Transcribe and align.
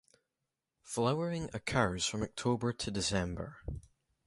Flowering 0.81 1.51
occurs 1.53 2.07
from 2.07 2.23
October 2.23 2.73
to 2.73 2.89
December. 2.89 3.57